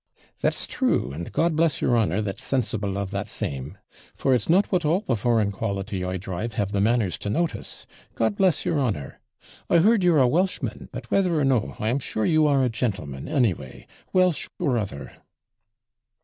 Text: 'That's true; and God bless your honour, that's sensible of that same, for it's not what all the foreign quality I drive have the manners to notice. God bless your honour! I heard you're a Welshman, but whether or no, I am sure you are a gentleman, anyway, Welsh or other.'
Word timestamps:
'That's 0.39 0.65
true; 0.65 1.11
and 1.11 1.31
God 1.31 1.55
bless 1.55 1.79
your 1.79 1.95
honour, 1.95 2.21
that's 2.23 2.43
sensible 2.43 2.97
of 2.97 3.11
that 3.11 3.29
same, 3.29 3.77
for 4.15 4.33
it's 4.33 4.49
not 4.49 4.71
what 4.71 4.83
all 4.83 5.01
the 5.01 5.15
foreign 5.15 5.51
quality 5.51 6.03
I 6.03 6.17
drive 6.17 6.53
have 6.53 6.71
the 6.71 6.81
manners 6.81 7.19
to 7.19 7.29
notice. 7.29 7.85
God 8.15 8.35
bless 8.35 8.65
your 8.65 8.79
honour! 8.79 9.19
I 9.69 9.77
heard 9.77 10.03
you're 10.03 10.17
a 10.17 10.27
Welshman, 10.27 10.89
but 10.91 11.11
whether 11.11 11.39
or 11.39 11.45
no, 11.45 11.75
I 11.77 11.89
am 11.89 11.99
sure 11.99 12.25
you 12.25 12.47
are 12.47 12.63
a 12.63 12.67
gentleman, 12.69 13.27
anyway, 13.27 13.85
Welsh 14.11 14.47
or 14.59 14.75
other.' 14.79 15.11